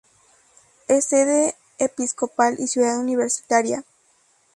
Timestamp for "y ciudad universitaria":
2.59-3.83